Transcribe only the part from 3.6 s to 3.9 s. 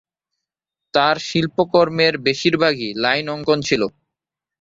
ছিল।